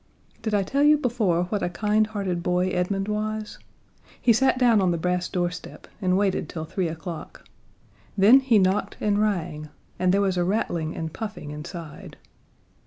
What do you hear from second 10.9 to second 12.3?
and puffing inside.